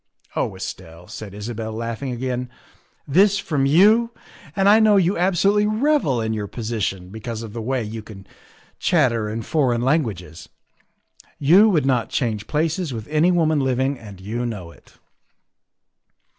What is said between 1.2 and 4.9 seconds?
Isabel, laughing again," this from you, and I